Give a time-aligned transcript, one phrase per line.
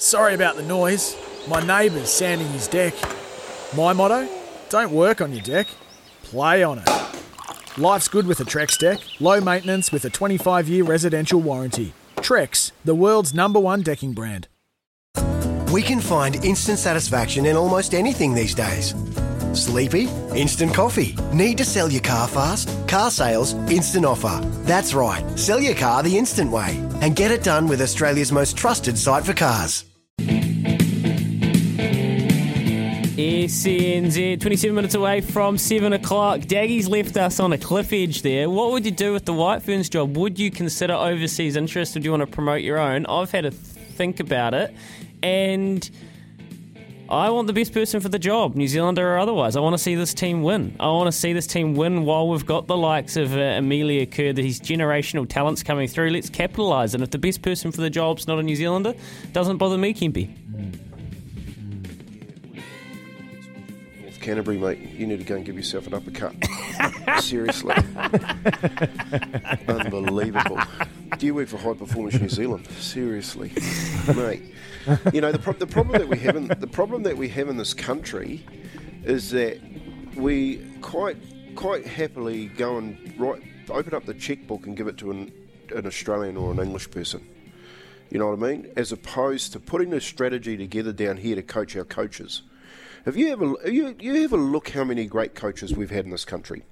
[0.00, 1.16] Sorry about the noise.
[1.48, 2.94] My neighbour's sanding his deck.
[3.76, 4.28] My motto?
[4.68, 5.66] Don't work on your deck.
[6.22, 6.88] Play on it.
[7.76, 9.00] Life's good with a Trex deck.
[9.18, 11.94] Low maintenance with a 25-year residential warranty.
[12.18, 14.46] Trex, the world's number one decking brand.
[15.72, 18.94] We can find instant satisfaction in almost anything these days.
[19.54, 20.08] Sleepy?
[20.34, 21.16] Instant coffee.
[21.32, 22.68] Need to sell your car fast?
[22.88, 24.40] Car sales, instant offer.
[24.64, 25.24] That's right.
[25.38, 29.24] Sell your car the instant way and get it done with Australia's most trusted site
[29.24, 29.84] for cars.
[33.18, 36.40] SENZ, 27 minutes away from 7 o'clock.
[36.42, 38.48] Daggy's left us on a cliff edge there.
[38.48, 40.16] What would you do with the White Ferns job?
[40.16, 43.06] Would you consider overseas interest or do you want to promote your own?
[43.06, 44.72] I've had a think about it
[45.22, 45.90] and
[47.10, 49.56] I want the best person for the job, New Zealander or otherwise.
[49.56, 50.76] I want to see this team win.
[50.78, 54.04] I want to see this team win while we've got the likes of uh, Amelia
[54.04, 56.10] Kerr, these generational talents coming through.
[56.10, 56.92] Let's capitalise.
[56.92, 58.94] And if the best person for the job's not a New Zealander,
[59.32, 60.28] doesn't bother me, Kempy.
[64.02, 66.34] North Canterbury, mate, you need to go and give yourself an uppercut.
[67.22, 67.74] Seriously.
[69.66, 70.60] Unbelievable.
[71.18, 72.68] Do you work for High Performance New Zealand?
[72.78, 73.52] Seriously,
[74.14, 74.54] mate.
[75.12, 77.48] You know the, pro- the problem that we have in the problem that we have
[77.48, 78.46] in this country
[79.02, 79.58] is that
[80.14, 81.16] we quite
[81.56, 85.32] quite happily go and write, open up the checkbook and give it to an,
[85.74, 87.26] an Australian or an English person.
[88.10, 88.72] You know what I mean?
[88.76, 92.42] As opposed to putting a strategy together down here to coach our coaches.
[93.04, 96.24] Have you ever you, you ever look how many great coaches we've had in this
[96.24, 96.62] country?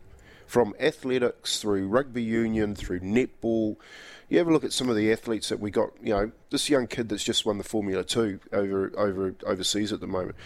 [0.47, 3.77] From athletics through rugby union through netball.
[4.29, 6.69] You have a look at some of the athletes that we got, you know, this
[6.69, 10.37] young kid that's just won the Formula Two over over overseas at the moment.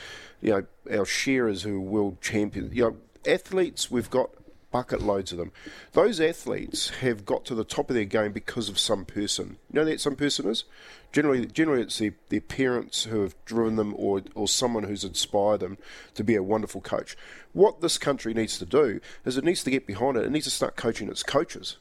[0.41, 2.75] You know, our sharers who are world champions.
[2.75, 2.97] You know,
[3.27, 4.31] athletes we've got
[4.71, 5.53] bucket loads of them.
[5.93, 9.59] Those athletes have got to the top of their game because of some person.
[9.73, 10.65] You know that some person is?
[11.13, 15.61] Generally, generally it's their, their parents who have driven them or, or someone who's inspired
[15.61, 15.79] them
[16.15, 17.17] to be a wonderful coach.
[17.53, 20.25] What this country needs to do is it needs to get behind it.
[20.25, 21.79] It needs to start coaching its coaches.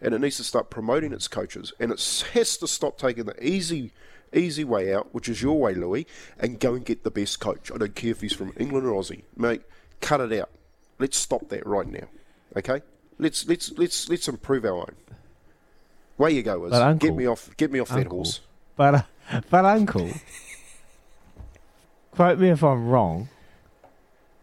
[0.00, 1.72] And it needs to start promoting its coaches.
[1.80, 3.92] And it has to stop taking the easy
[4.32, 6.06] easy way out, which is your way, Louis,
[6.38, 7.72] and go and get the best coach.
[7.72, 9.22] I don't care if he's from England or Aussie.
[9.34, 9.62] Mate,
[10.02, 10.50] cut it out.
[10.98, 12.08] Let's stop that right now.
[12.56, 12.82] Okay?
[13.18, 14.94] Let's let's let's let's improve our own.
[16.16, 18.40] Way you go, is But, Uncle- get me off get me off that Uncle, horse.
[18.76, 20.10] But, uh, but uncle,
[22.12, 23.28] quote me if I'm wrong.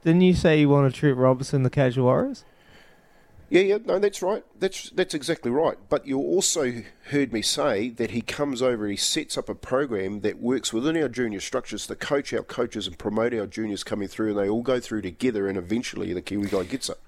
[0.03, 2.43] Didn't you say you want to treat Robertson, the Casual Warriors?
[3.49, 4.43] Yeah, yeah, no, that's right.
[4.59, 5.77] That's that's exactly right.
[5.87, 10.21] But you also heard me say that he comes over he sets up a program
[10.21, 14.07] that works within our junior structures to coach our coaches and promote our juniors coming
[14.07, 16.99] through, and they all go through together, and eventually the Kiwi guy gets it.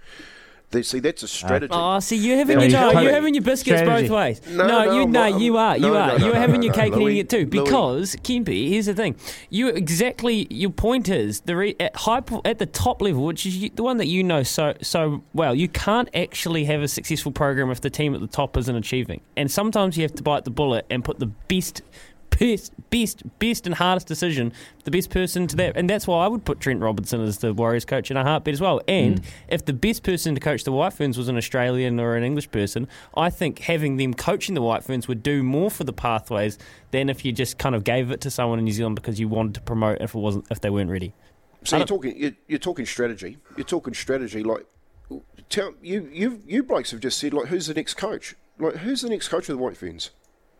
[0.69, 1.71] They, see, that's a strategy.
[1.73, 4.09] Oh, see, you're having Now, your no, you're having your biscuits Strategy.
[4.09, 4.41] both ways.
[4.49, 6.07] No, No, no, you no, not- you are, you no, are.
[6.07, 7.37] no, no, you're no, having no, your no, cake and Louis, eating it too.
[7.37, 7.63] Louis.
[7.63, 9.15] Because Kempy, here's the thing:
[9.49, 13.55] you exactly your point is the re, at high at the top level, which is
[13.55, 15.55] you- the one that you know so so well.
[15.55, 19.21] You can't actually have a successful program if the team at the top isn't achieving,
[19.37, 21.81] and sometimes you have to bite the bullet and put the best.
[22.39, 24.53] Best, best, best, and hardest decision.
[24.83, 27.53] The best person to that, and that's why I would put Trent Robinson as the
[27.53, 28.81] Warriors coach in a heartbeat as well.
[28.87, 29.25] And mm.
[29.47, 32.51] if the best person to coach the White Ferns was an Australian or an English
[32.51, 36.57] person, I think having them coaching the White Ferns would do more for the pathways
[36.91, 39.27] than if you just kind of gave it to someone in New Zealand because you
[39.27, 41.13] wanted to promote if it wasn't if they weren't ready.
[41.63, 43.37] So you're talking you're, you're talking strategy.
[43.55, 44.43] You're talking strategy.
[44.43, 44.65] Like,
[45.49, 48.35] tell you you you blokes have just said like, who's the next coach?
[48.59, 50.11] Like, who's the next coach of the White Ferns?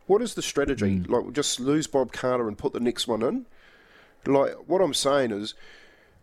[0.07, 1.04] What is the strategy?
[1.07, 3.45] Like, just lose Bob Carter and put the next one in.
[4.25, 5.54] Like, what I'm saying is,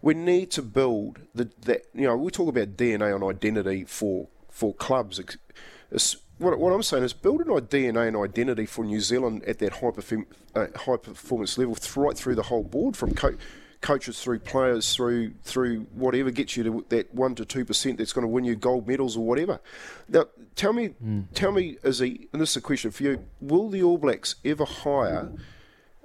[0.02, 4.28] we need to build the that you know we talk about DNA and identity for
[4.50, 5.18] for clubs.
[5.18, 9.60] It's- what, what I'm saying is build an DNA and identity for New Zealand at
[9.60, 13.36] that high, perform, uh, high performance level, right through the whole board, from co-
[13.84, 18.12] coaches through players through through whatever gets you to that one to two percent that's
[18.14, 19.60] going to win you gold medals or whatever.
[20.08, 20.24] Now,
[20.56, 20.94] tell me,
[21.34, 24.64] tell me, Izzy, and this is a question for you: Will the All Blacks ever
[24.64, 25.30] hire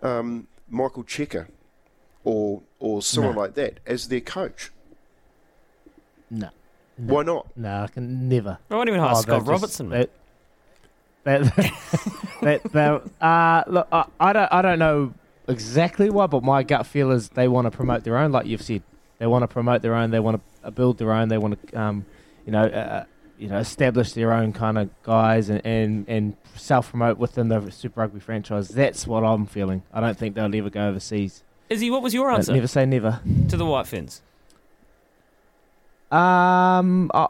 [0.04, 1.48] um, Michael Cheika
[2.26, 4.72] or or someone like that as their coach?
[6.30, 6.50] No.
[6.98, 7.48] Why not?
[7.56, 8.58] No, I can never.
[8.70, 9.90] I won't even hire Oh, Scott they're just- Robertson.
[9.90, 10.10] That,
[11.24, 11.44] that,
[12.42, 15.14] that, that, uh, look, I, I don't, I don't know
[15.50, 18.62] exactly why, but my gut feel is they want to promote their own, like you've
[18.62, 18.84] said.
[19.18, 20.12] They want to promote their own.
[20.12, 21.28] They want to build their own.
[21.28, 22.06] They want to, um,
[22.46, 23.04] you know, uh,
[23.38, 27.70] you know, establish their own kind of guys and, and, and self promote within the
[27.72, 28.70] Super Rugby franchise.
[28.70, 29.84] That's what I'm feeling.
[29.94, 31.44] I don't think they'll ever go overseas.
[31.70, 33.22] Izzy, what was your answer never say never.
[33.50, 34.22] to the White Ferns?
[36.12, 37.28] Um, I,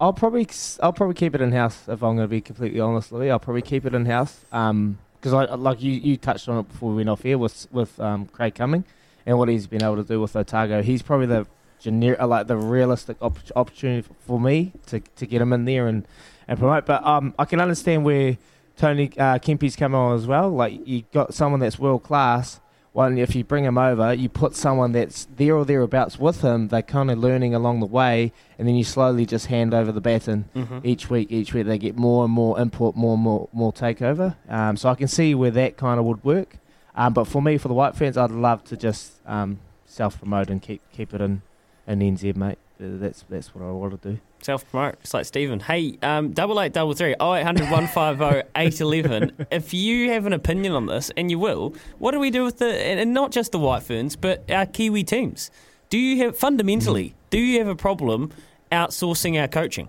[0.00, 0.48] I'll probably
[0.80, 3.30] I'll probably keep it in house if I'm going to be completely honest, Louis.
[3.30, 4.40] I'll probably keep it in house.
[4.52, 7.66] Um, because I like you you touched on it before we went off here with
[7.72, 8.84] with um Craig Cumming
[9.26, 10.82] and what he's been able to do with Otago.
[10.82, 11.46] He's probably the
[11.80, 16.06] generic like the realistic op- opportunity for me to to get him in there and
[16.46, 16.86] and promote.
[16.86, 18.38] But um, I can understand where
[18.76, 20.50] Tony uh, Kempy's come on as well.
[20.50, 22.60] Like you got someone that's world class.
[22.98, 26.66] Well, if you bring him over, you put someone that's there or thereabouts with him.
[26.66, 30.00] They're kind of learning along the way, and then you slowly just hand over the
[30.00, 30.80] baton Mm-hmm.
[30.82, 31.30] each week.
[31.30, 34.34] Each week they get more and more input, more and more more takeover.
[34.48, 36.56] Um, so I can see where that kind of would work.
[36.96, 40.50] Um, but for me, for the White Ferns, I'd love to just um, self promote
[40.50, 41.42] and keep keep it in
[41.86, 42.58] in NZ, mate.
[42.80, 44.20] That's that's what I want to do.
[44.40, 45.58] Self promote, just like Stephen.
[45.58, 49.32] Hey, um, double eight double three oh eight hundred one five oh eight eleven.
[49.50, 52.58] If you have an opinion on this, and you will, what do we do with
[52.58, 55.50] the and not just the White Ferns, but our Kiwi teams?
[55.90, 57.14] Do you have fundamentally?
[57.30, 58.30] Do you have a problem
[58.70, 59.88] outsourcing our coaching?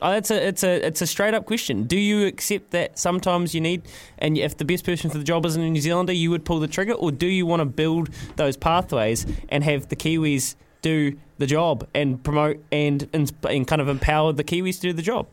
[0.00, 1.84] Oh, it's a it's a it's a straight up question.
[1.84, 3.82] Do you accept that sometimes you need,
[4.18, 6.58] and if the best person for the job isn't a New Zealander, you would pull
[6.58, 11.16] the trigger, or do you want to build those pathways and have the Kiwis do
[11.38, 15.02] the job and promote and and, and kind of empower the Kiwis to do the
[15.02, 15.26] job?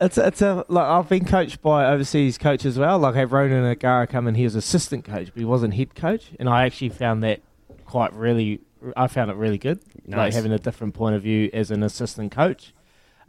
[0.00, 2.98] It's a, it's a like I've been coached by overseas coaches as well.
[2.98, 5.94] Like I have Ronan O'Gara come in, he was assistant coach, but he wasn't head
[5.94, 7.40] coach, and I actually found that
[7.84, 8.60] quite really.
[8.96, 12.32] I found it really good, like having a different point of view as an assistant
[12.32, 12.74] coach.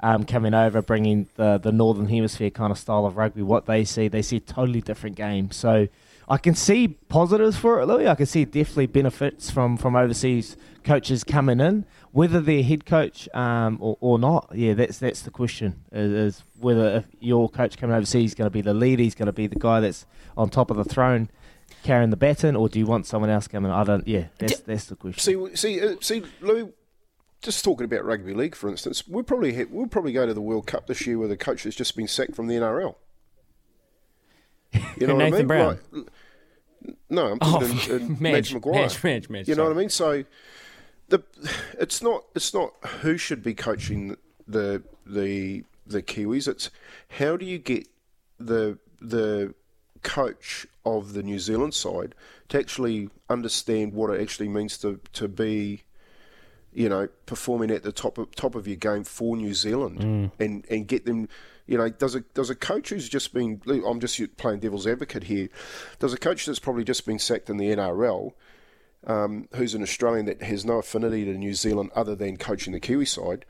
[0.05, 3.83] Um, coming over, bringing the the northern hemisphere kind of style of rugby, what they
[3.83, 5.49] see, they see a totally different game.
[5.49, 5.87] So
[6.27, 8.07] I can see positives for it, Louis.
[8.07, 13.27] I can see definitely benefits from from overseas coaches coming in, whether they're head coach
[13.33, 14.51] um, or, or not.
[14.53, 18.47] Yeah, that's that's the question: is, is whether if your coach coming overseas is going
[18.47, 20.05] to be the leader, he's going to be the guy that's
[20.37, 21.29] on top of the throne,
[21.83, 23.71] carrying the baton, or do you want someone else coming?
[23.71, 24.07] I don't.
[24.07, 25.19] Yeah, that's that's the question.
[25.19, 26.73] See, see, uh, see, Lou.
[27.41, 30.41] Just talking about rugby league, for instance, we'll probably ha- we'll probably go to the
[30.41, 32.95] World Cup this year with a coach that's just been sacked from the NRL.
[34.97, 35.47] You know what I mean?
[35.47, 35.79] Brown?
[37.09, 38.73] No, I'm Oh, talking in, in uh, Madge, Madge Maguire.
[38.81, 39.73] Madge, Madge, Madge, you know sorry.
[39.73, 39.89] what I mean?
[39.89, 40.23] So
[41.09, 41.23] the
[41.79, 44.17] it's not it's not who should be coaching
[44.47, 46.47] the the the Kiwis.
[46.47, 46.69] It's
[47.09, 47.87] how do you get
[48.39, 49.53] the the
[50.03, 52.13] coach of the New Zealand side
[52.49, 55.83] to actually understand what it actually means to to be
[56.75, 60.65] you know, performing at the top of top of your game for New Zealand, and
[60.69, 61.27] and get them.
[61.67, 63.61] You know, does a does a coach who's just been?
[63.67, 65.49] I'm just playing devil's advocate here.
[65.99, 68.33] Does a coach that's probably just been sacked in the NRL,
[69.07, 72.79] um, who's an Australian that has no affinity to New Zealand other than coaching the
[72.79, 73.45] Kiwi side,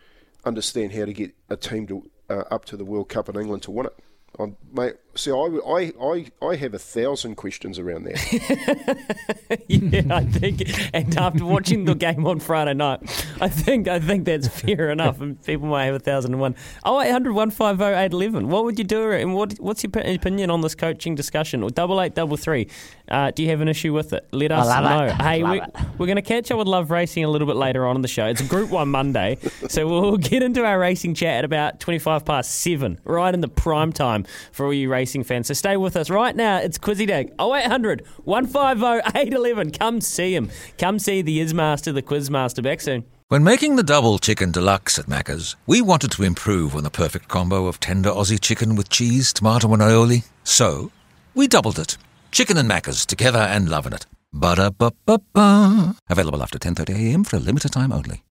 [0.45, 3.63] understand how to get a team to uh, up to the World Cup in England
[3.63, 3.99] to win it?
[4.37, 9.59] Um, mate, see, I, I, I, I have a thousand questions around that.
[9.67, 10.63] yeah, I think,
[10.93, 12.99] and after watching the game on Friday night,
[13.39, 15.21] I think I think that's fair enough.
[15.21, 16.55] And people might have a thousand and one.
[16.83, 18.49] Oh, 800 150 811.
[18.49, 19.11] What would you do?
[19.11, 21.63] And what what's your opinion on this coaching discussion?
[21.63, 22.67] Or double eight double three.
[23.07, 24.27] Uh, do you have an issue with it?
[24.31, 25.05] Let us love know.
[25.05, 25.11] it.
[25.13, 25.75] Hey, Love we, it.
[25.97, 28.07] we're going to catch up with Love Racing a little bit later on in the
[28.07, 28.25] show.
[28.25, 29.37] It's Group One Monday,
[29.69, 33.39] so we'll get into our racing chat at about twenty five past seven, right in
[33.39, 35.47] the prime time for all you racing fans.
[35.47, 36.57] So stay with us right now.
[36.57, 37.31] It's Quizzy Day.
[37.39, 39.71] 0800 150 811.
[39.71, 40.49] Come see him.
[40.77, 42.63] Come see the Ismaster, the Quizmaster.
[42.63, 43.05] Back soon.
[43.27, 47.27] When making the double chicken deluxe at Macca's, we wanted to improve on the perfect
[47.27, 50.27] combo of tender Aussie chicken with cheese, tomato, and aioli.
[50.43, 50.91] So,
[51.33, 51.97] we doubled it.
[52.31, 54.05] Chicken and Macca's together and loving it.
[54.31, 55.95] Ba-da-ba-ba-ba.
[56.07, 58.21] Available after 10.30am for a limited time only.